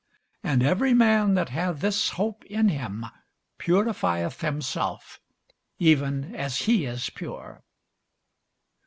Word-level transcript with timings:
And 0.41 0.63
every 0.63 0.95
man 0.95 1.35
that 1.35 1.49
hath 1.49 1.79
this 1.81 2.09
hope 2.17 2.43
in 2.45 2.69
him 2.69 3.05
purifieth 3.59 4.41
himself, 4.41 5.19
even 5.77 6.33
as 6.33 6.61
he 6.65 6.85
is 6.87 7.11
pure. 7.11 7.61